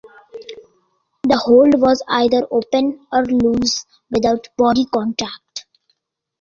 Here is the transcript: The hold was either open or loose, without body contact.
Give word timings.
The 1.27 1.37
hold 1.37 1.79
was 1.79 2.01
either 2.07 2.47
open 2.49 3.05
or 3.13 3.23
loose, 3.23 3.85
without 4.09 4.47
body 4.57 4.85
contact. 4.91 5.67